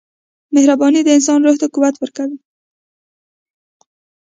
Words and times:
•مهرباني 0.55 1.01
د 1.03 1.09
انسان 1.17 1.39
روح 1.45 1.55
ته 1.61 1.67
قوت 1.73 1.95
ورکوي. 1.99 2.37